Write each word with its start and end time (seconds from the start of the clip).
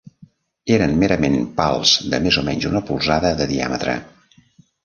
Eren 0.77 0.95
merament 1.03 1.37
pals 1.59 1.93
de 2.15 2.21
més 2.29 2.39
o 2.43 2.47
menys 2.49 2.67
d'una 2.67 2.81
polzada 2.91 3.33
de 3.43 3.49
diàmetre. 3.55 3.99